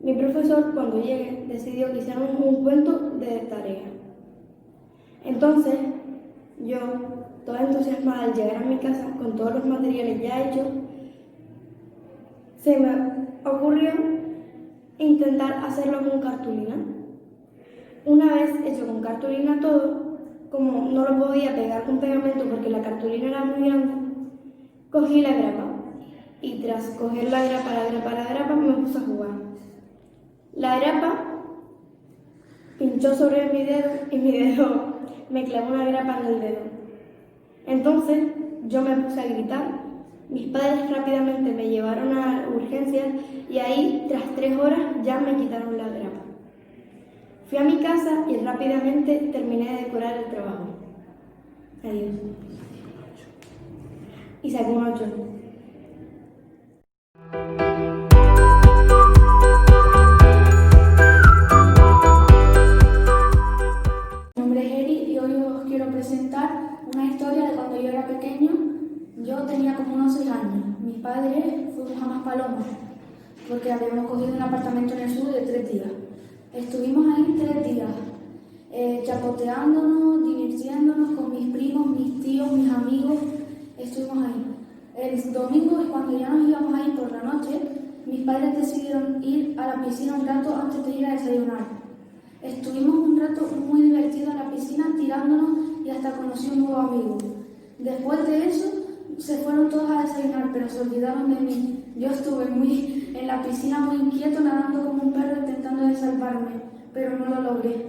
Mi 0.00 0.14
profesor, 0.14 0.72
cuando 0.74 1.02
llegué, 1.02 1.46
decidió 1.48 1.92
que 1.92 1.98
hiciéramos 1.98 2.30
un 2.38 2.62
cuento 2.62 3.10
de 3.18 3.38
tarea. 3.48 3.86
Entonces, 5.24 5.74
yo, 6.64 6.78
toda 7.44 7.62
entusiasmada 7.62 8.24
al 8.24 8.34
llegar 8.34 8.56
a 8.56 8.66
mi 8.66 8.76
casa 8.76 9.10
con 9.18 9.34
todos 9.36 9.54
los 9.54 9.64
materiales 9.64 10.20
ya 10.20 10.48
hechos, 10.48 10.66
se 12.58 12.78
me 12.78 12.88
ocurrió 13.44 13.92
intentar 14.98 15.64
hacerlo 15.64 16.08
con 16.08 16.20
cartulina. 16.20 16.76
Una 18.04 18.34
vez 18.34 18.50
hecho 18.64 18.86
con 18.86 19.00
cartulina 19.00 19.60
todo, 19.60 20.18
como 20.50 20.90
no 20.90 21.04
lo 21.04 21.26
podía 21.26 21.54
pegar 21.54 21.84
con 21.84 21.98
pegamento 21.98 22.44
porque 22.48 22.70
la 22.70 22.82
cartulina 22.82 23.28
era 23.28 23.44
muy 23.44 23.68
grande, 23.68 23.94
cogí 24.90 25.22
la 25.22 25.32
grapa 25.32 25.65
y 26.40 26.62
tras 26.62 26.90
coger 26.90 27.30
la 27.30 27.44
grapa, 27.44 27.72
la 27.72 27.90
grapa, 27.90 28.12
la 28.12 28.28
grapa 28.28 28.54
me 28.54 28.72
puse 28.74 28.98
a 28.98 29.02
jugar. 29.02 29.30
La 30.54 30.78
grapa 30.78 31.42
pinchó 32.78 33.14
sobre 33.14 33.52
mi 33.52 33.64
dedo 33.64 33.90
y 34.10 34.18
mi 34.18 34.32
dedo 34.32 34.96
me 35.30 35.44
clavó 35.44 35.74
una 35.74 35.86
grapa 35.86 36.20
en 36.20 36.26
el 36.26 36.40
dedo. 36.40 36.60
Entonces 37.66 38.28
yo 38.66 38.82
me 38.82 38.96
puse 38.96 39.20
a 39.20 39.26
gritar. 39.26 39.86
Mis 40.28 40.48
padres 40.48 40.90
rápidamente 40.90 41.52
me 41.52 41.68
llevaron 41.68 42.16
a 42.16 42.48
urgencias 42.48 43.06
y 43.48 43.58
ahí, 43.58 44.06
tras 44.08 44.24
tres 44.34 44.56
horas, 44.56 44.80
ya 45.04 45.20
me 45.20 45.36
quitaron 45.36 45.78
la 45.78 45.88
grapa. 45.88 46.22
Fui 47.48 47.58
a 47.58 47.64
mi 47.64 47.76
casa 47.76 48.24
y 48.28 48.36
rápidamente 48.38 49.30
terminé 49.32 49.72
de 49.72 49.84
decorar 49.84 50.16
el 50.16 50.24
trabajo. 50.24 50.66
Adiós. 51.84 52.10
Y 54.42 54.50
saqué 54.50 54.70
un 54.70 54.86
8. 54.86 55.04
Presentar 66.16 66.78
una 66.94 67.04
historia 67.04 67.50
de 67.50 67.56
cuando 67.56 67.80
yo 67.80 67.88
era 67.88 68.06
pequeño. 68.06 68.50
Yo 69.18 69.36
tenía 69.42 69.74
como 69.74 69.96
unos 69.96 70.14
6 70.14 70.30
años. 70.30 70.80
Mis 70.80 70.96
padres 70.96 71.44
fuimos 71.74 72.02
a 72.02 72.06
Maspalomas 72.06 72.66
porque 73.48 73.70
habíamos 73.70 74.10
cogido 74.10 74.34
un 74.34 74.42
apartamento 74.42 74.94
en 74.94 75.00
el 75.00 75.10
sur 75.10 75.30
de 75.30 75.40
3 75.42 75.72
días. 75.72 75.88
Estuvimos 76.54 77.06
ahí 77.14 77.36
3 77.38 77.64
días, 77.74 77.90
eh, 78.72 79.02
chapoteándonos, 79.06 80.24
divirtiéndonos 80.26 81.10
con 81.10 81.30
mis 81.32 81.54
primos, 81.54 81.86
mis 81.88 82.22
tíos, 82.22 82.50
mis 82.52 82.72
amigos. 82.72 83.18
Estuvimos 83.78 84.24
ahí. 84.24 84.44
El 84.96 85.32
domingo, 85.32 85.76
cuando 85.90 86.18
ya 86.18 86.30
nos 86.30 86.48
íbamos 86.48 86.74
a 86.74 86.88
ir 86.88 86.96
por 86.96 87.12
la 87.12 87.22
noche, 87.22 87.60
mis 88.06 88.20
padres 88.20 88.56
decidieron 88.56 89.22
ir 89.22 89.58
a 89.60 89.66
la 89.66 89.84
piscina 89.84 90.14
un 90.14 90.26
rato 90.26 90.56
antes 90.56 90.86
de 90.86 90.98
ir 90.98 91.06
a 91.06 91.12
desayunar. 91.12 91.66
Estuvimos 92.42 92.94
un 92.94 93.20
rato 93.20 93.48
muy 93.68 93.82
divertidos 93.82 94.30
en 94.30 94.36
la 94.36 94.50
piscina 94.50 94.86
tirándonos 94.96 95.55
y 95.86 95.90
hasta 95.90 96.10
conocí 96.10 96.50
un 96.50 96.64
nuevo 96.64 96.78
amigo. 96.78 97.18
Después 97.78 98.26
de 98.26 98.48
eso 98.48 98.66
se 99.18 99.38
fueron 99.38 99.68
todos 99.68 99.88
a 99.88 100.02
desayunar, 100.02 100.50
pero 100.52 100.68
se 100.68 100.80
olvidaron 100.80 101.32
de 101.32 101.40
mí. 101.40 101.84
Yo 101.96 102.08
estuve 102.08 102.46
muy 102.46 103.12
en 103.14 103.26
la 103.28 103.40
piscina 103.42 103.78
muy 103.78 103.96
inquieto, 103.96 104.40
nadando 104.40 104.84
como 104.84 105.04
un 105.04 105.12
perro 105.12 105.38
intentando 105.38 105.86
de 105.86 105.94
salvarme, 105.94 106.60
pero 106.92 107.16
no 107.16 107.26
lo 107.26 107.40
logré. 107.40 107.86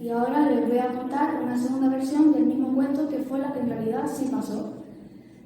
Y 0.00 0.08
ahora 0.08 0.50
les 0.50 0.68
voy 0.68 0.78
a 0.78 0.92
contar 0.92 1.40
una 1.40 1.56
segunda 1.56 1.88
versión 1.90 2.32
del 2.32 2.46
mismo 2.46 2.74
cuento 2.74 3.08
que 3.08 3.18
fue 3.18 3.38
la 3.38 3.52
que 3.52 3.60
en 3.60 3.68
realidad 3.68 4.10
sí 4.12 4.28
pasó. 4.28 4.72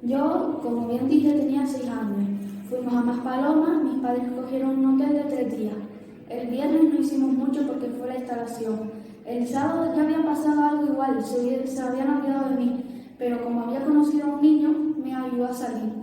Yo, 0.01 0.59
como 0.63 0.87
bien 0.87 1.07
dije, 1.07 1.33
tenía 1.33 1.67
seis 1.67 1.87
años. 1.87 2.12
Fuimos 2.83 3.01
a 3.01 3.05
Maspalomas, 3.05 3.81
mis 3.83 3.99
padres 4.01 4.23
cogieron 4.35 4.77
un 4.79 4.95
hotel 5.01 5.13
de 5.13 5.23
tres 5.23 5.57
días. 5.57 5.75
El 6.29 6.47
viernes 6.49 6.93
no 6.93 6.99
hicimos 6.99 7.31
mucho 7.31 7.65
porque 7.65 7.87
fue 7.87 8.07
la 8.07 8.17
instalación. 8.17 8.91
El 9.25 9.47
sábado 9.47 9.93
ya 9.95 10.01
había 10.03 10.21
pasado 10.25 10.61
algo 10.65 10.85
igual, 10.91 11.23
se, 11.23 11.65
se 11.65 11.81
habían 11.81 12.17
olvidado 12.17 12.49
de 12.49 12.55
mí, 12.57 12.83
pero 13.17 13.41
como 13.41 13.61
había 13.61 13.85
conocido 13.85 14.25
a 14.25 14.35
un 14.35 14.41
niño, 14.41 14.75
me 15.01 15.15
ayudó 15.15 15.45
a 15.45 15.53
salir. 15.53 15.93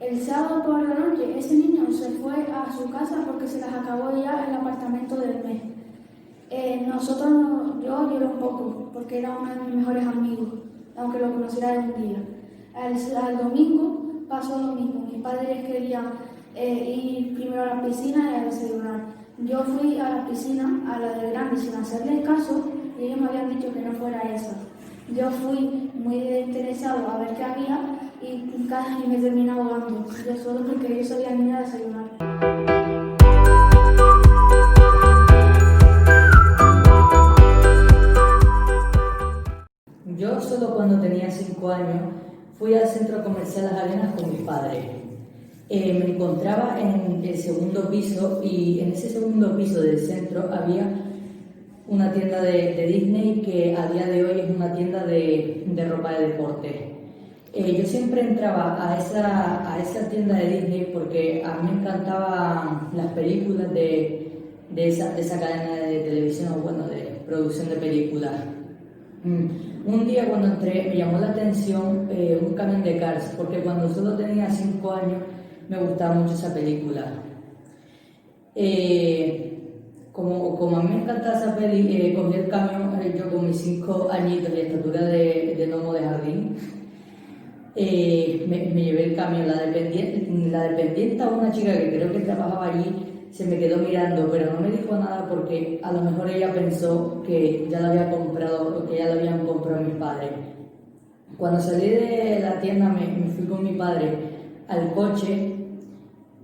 El 0.00 0.20
sábado 0.20 0.64
por 0.64 0.82
la 0.86 0.94
noche, 0.96 1.38
ese 1.38 1.54
niño 1.56 1.90
se 1.92 2.10
fue 2.10 2.34
a 2.34 2.70
su 2.76 2.90
casa 2.90 3.24
porque 3.26 3.48
se 3.48 3.60
las 3.60 3.72
acabó 3.72 4.10
ya 4.22 4.44
el 4.48 4.54
apartamento 4.54 5.16
del 5.16 5.42
mes. 5.42 5.62
Eh, 6.50 6.84
nosotros, 6.86 7.30
no- 7.30 7.80
yo 7.82 8.10
lloré 8.10 8.26
un 8.26 8.38
poco 8.38 8.90
porque 8.92 9.20
era 9.20 9.38
uno 9.40 9.54
de 9.54 9.60
mis 9.62 9.74
mejores 9.76 10.06
amigos, 10.06 10.48
aunque 10.94 11.20
lo 11.20 11.32
conociera 11.32 11.72
un 11.80 12.02
día. 12.02 12.18
Al, 12.74 12.94
al 13.26 13.38
domingo 13.38 14.04
pasó. 14.28 14.74
Mis 14.74 14.94
padres 15.28 15.66
querían 15.66 16.12
eh, 16.54 16.94
ir 17.04 17.34
primero 17.34 17.62
a 17.62 17.74
la 17.74 17.82
piscina 17.82 18.30
y 18.30 18.34
a 18.34 18.44
desayunar. 18.44 19.00
Yo 19.38 19.62
fui 19.62 20.00
a 20.00 20.08
la 20.08 20.26
piscina, 20.26 20.80
a 20.90 20.98
la 20.98 21.18
de 21.18 21.30
grande, 21.30 21.60
sin 21.60 21.74
hacerle 21.74 22.22
caso, 22.22 22.64
y 22.98 23.04
ellos 23.04 23.20
me 23.20 23.26
habían 23.28 23.50
dicho 23.50 23.72
que 23.72 23.80
no 23.80 23.92
fuera 23.92 24.22
esa. 24.22 24.56
Yo 25.14 25.30
fui 25.30 25.90
muy 25.94 26.16
interesado 26.16 27.06
a 27.08 27.18
ver 27.18 27.34
qué 27.34 27.44
había 27.44 27.78
y 28.22 28.66
casi 28.68 29.06
me 29.06 29.18
terminé 29.18 29.50
ahogando. 29.50 30.06
Yo 30.26 30.36
solo 30.36 30.66
porque 30.66 30.96
yo 30.96 31.04
sabía 31.04 31.34
ir 31.34 31.54
a 31.54 31.60
desayunar. 31.60 32.06
Yo 40.16 40.40
solo 40.40 40.74
cuando 40.74 41.00
tenía 41.00 41.30
5 41.30 41.68
años 41.68 42.12
fui 42.58 42.74
al 42.74 42.88
centro 42.88 43.22
comercial 43.22 43.66
Las 43.66 43.84
Arenas 43.84 44.14
con 44.16 44.32
mis 44.32 44.40
padres. 44.40 45.07
Eh, 45.70 45.92
me 45.92 46.14
encontraba 46.14 46.80
en 46.80 47.22
el 47.22 47.36
segundo 47.36 47.90
piso 47.90 48.40
y 48.42 48.80
en 48.80 48.92
ese 48.92 49.10
segundo 49.10 49.54
piso 49.54 49.82
del 49.82 49.98
centro 49.98 50.48
había 50.50 50.88
una 51.86 52.10
tienda 52.12 52.40
de, 52.40 52.74
de 52.74 52.86
Disney 52.86 53.42
que 53.44 53.76
a 53.76 53.86
día 53.90 54.06
de 54.06 54.24
hoy 54.24 54.40
es 54.40 54.50
una 54.50 54.74
tienda 54.74 55.04
de, 55.04 55.64
de 55.66 55.88
ropa 55.88 56.12
de 56.12 56.28
deporte. 56.28 56.98
Eh, 57.52 57.76
yo 57.76 57.84
siempre 57.84 58.22
entraba 58.22 58.78
a 58.80 58.98
esa, 58.98 59.74
a 59.74 59.78
esa 59.78 60.08
tienda 60.08 60.36
de 60.36 60.60
Disney 60.60 60.90
porque 60.92 61.42
a 61.44 61.54
mí 61.56 61.70
me 61.70 61.80
encantaban 61.80 62.88
las 62.94 63.12
películas 63.12 63.72
de, 63.74 64.40
de, 64.70 64.88
esa, 64.88 65.12
de 65.12 65.20
esa 65.20 65.38
cadena 65.38 65.76
de 65.86 66.00
televisión, 66.00 66.54
o 66.58 66.62
bueno, 66.62 66.86
de 66.88 67.20
producción 67.26 67.68
de 67.68 67.76
películas. 67.76 68.32
Mm. 69.22 69.46
Un 69.86 70.06
día 70.06 70.28
cuando 70.28 70.48
entré 70.48 70.88
me 70.88 70.96
llamó 70.96 71.18
la 71.18 71.28
atención 71.28 72.08
eh, 72.10 72.38
un 72.40 72.54
camión 72.54 72.82
de 72.82 72.98
Cars, 72.98 73.32
porque 73.36 73.60
cuando 73.60 73.92
solo 73.92 74.16
tenía 74.16 74.50
5 74.50 74.92
años 74.92 75.22
me 75.68 75.78
gustaba 75.78 76.14
mucho 76.14 76.34
esa 76.34 76.52
película. 76.52 77.04
Eh, 78.54 79.48
como, 80.18 80.56
como 80.56 80.78
a 80.78 80.82
mí 80.82 80.96
me 80.96 81.02
encantaba 81.02 81.38
esa 81.38 81.56
peli, 81.56 81.96
eh, 81.96 82.14
cogí 82.14 82.40
el 82.40 82.48
camión, 82.48 83.00
eh, 83.00 83.14
yo 83.16 83.30
con 83.30 83.46
mis 83.46 83.56
5 83.58 84.08
añitos 84.10 84.50
y 84.52 84.60
estatura 84.62 85.02
de, 85.02 85.54
de 85.56 85.66
gnomo 85.68 85.92
de 85.92 86.00
jardín, 86.00 86.56
eh, 87.76 88.44
me, 88.48 88.74
me 88.74 88.82
llevé 88.82 89.04
el 89.04 89.14
camión. 89.14 89.46
La 89.46 89.62
dependiente, 89.62 90.28
la 90.50 90.62
dependiente, 90.64 91.24
una 91.24 91.52
chica 91.52 91.72
que 91.72 91.90
creo 91.90 92.10
que 92.12 92.18
trabajaba 92.18 92.72
allí, 92.72 93.28
se 93.30 93.46
me 93.46 93.58
quedó 93.60 93.76
mirando, 93.76 94.28
pero 94.28 94.54
no 94.54 94.60
me 94.60 94.70
dijo 94.72 94.96
nada 94.96 95.28
porque 95.28 95.78
a 95.84 95.92
lo 95.92 96.00
mejor 96.02 96.28
ella 96.28 96.52
pensó 96.52 97.22
que 97.24 97.68
ya 97.70 97.78
la 97.78 97.90
había 97.90 98.10
comprado 98.10 98.78
o 98.78 98.88
que 98.88 98.98
ya 98.98 99.06
la 99.06 99.14
habían 99.14 99.46
comprado 99.46 99.82
mis 99.82 99.94
padres. 99.94 100.30
Cuando 101.36 101.60
salí 101.60 101.90
de 101.90 102.40
la 102.42 102.60
tienda 102.60 102.88
me, 102.88 103.06
me 103.06 103.28
fui 103.28 103.44
con 103.46 103.62
mi 103.62 103.74
padre 103.74 104.18
al 104.66 104.92
coche 104.94 105.57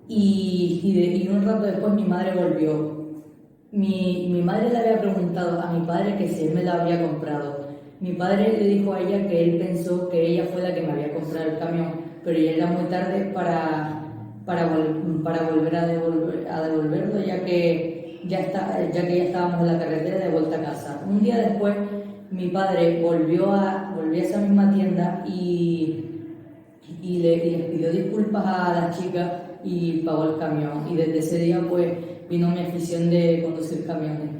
y, 0.09 0.81
y, 0.83 0.93
de- 0.95 1.17
y 1.25 1.29
un 1.29 1.45
rato 1.45 1.63
después 1.67 1.93
mi 1.95 2.05
madre 2.05 2.33
volvió. 2.35 3.05
Mi, 3.73 4.29
mi 4.31 4.43
madre 4.43 4.71
le 4.71 4.79
había 4.79 5.01
preguntado 5.01 5.61
a 5.61 5.73
mi 5.73 5.85
padre 5.87 6.17
que 6.17 6.29
si 6.29 6.45
él 6.47 6.55
me 6.55 6.63
la 6.63 6.83
había 6.83 7.03
comprado. 7.03 7.59
Mi 8.01 8.13
padre 8.13 8.53
le 8.59 8.69
dijo 8.69 8.93
a 8.93 9.01
ella 9.01 9.27
que 9.29 9.43
él 9.45 9.59
pensó 9.59 10.09
que 10.09 10.27
ella 10.27 10.45
fue 10.53 10.63
la 10.63 10.75
que 10.75 10.83
me 10.83 10.93
había 10.93 11.13
comprado 11.15 11.51
el 11.51 11.59
camión, 11.59 11.89
pero 12.23 12.39
ya 12.39 12.53
era 12.53 12.67
muy 12.67 12.85
tarde 12.85 13.31
para, 13.35 14.01
para, 14.45 14.71
vol- 14.77 15.23
para 15.23 15.43
volver 15.51 15.75
a, 15.77 15.87
devolver, 15.87 16.47
a 16.51 16.63
devolverlo, 16.63 17.21
ya 17.25 17.45
que 17.45 18.21
ya, 18.29 18.41
está, 18.41 18.79
ya 18.93 19.07
que 19.07 19.17
ya 19.19 19.25
estábamos 19.25 19.61
en 19.63 19.67
la 19.75 19.79
carretera 19.79 20.19
de 20.19 20.29
vuelta 20.31 20.57
a 20.57 20.63
casa. 20.63 21.03
Un 21.09 21.23
día 21.23 21.39
después, 21.39 21.75
mi 22.31 22.49
padre 22.49 23.01
volvió 23.03 23.53
a, 23.53 23.93
volvió 23.97 24.21
a 24.23 24.25
esa 24.25 24.39
misma 24.41 24.73
tienda 24.73 25.25
y, 25.27 26.05
y 27.03 27.19
le, 27.19 27.35
y 27.37 27.69
pidió 27.73 27.91
disculpas 27.93 28.45
a 28.47 28.73
la 28.81 28.91
chica 28.91 29.41
y 29.65 30.03
pagó 30.05 30.25
el 30.25 30.39
camión. 30.39 30.87
Y 30.91 30.97
desde 30.97 31.19
ese 31.19 31.39
día, 31.39 31.63
pues, 31.69 31.97
vino 32.29 32.49
mi 32.49 32.61
afición 32.61 33.11
de 33.11 33.43
conducir 33.43 33.87
camiones. 33.87 34.31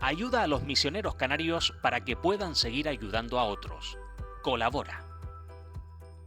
Ayuda 0.00 0.42
a 0.42 0.46
los 0.46 0.62
misioneros 0.62 1.16
canarios 1.16 1.74
para 1.82 2.04
que 2.04 2.16
puedan 2.16 2.54
seguir 2.54 2.88
ayudando 2.88 3.40
a 3.40 3.44
otros. 3.44 3.98
Colabora. 4.42 5.04